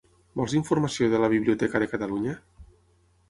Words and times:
Vols 0.39 0.53
informació 0.59 1.09
de 1.11 1.19
la 1.23 1.29
Biblioteca 1.33 1.81
de 1.83 1.87
Catalunya? 1.91 2.33